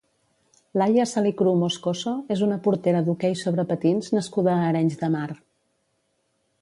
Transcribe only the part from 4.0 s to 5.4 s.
nascuda a Arenys de Mar.